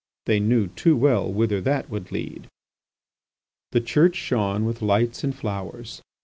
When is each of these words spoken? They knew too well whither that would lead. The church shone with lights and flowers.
They 0.25 0.39
knew 0.39 0.65
too 0.69 0.95
well 0.97 1.31
whither 1.31 1.61
that 1.61 1.91
would 1.91 2.11
lead. 2.11 2.47
The 3.71 3.81
church 3.81 4.15
shone 4.15 4.65
with 4.65 4.81
lights 4.81 5.23
and 5.23 5.35
flowers. 5.35 6.01